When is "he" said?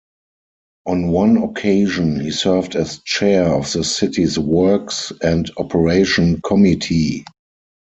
2.21-2.31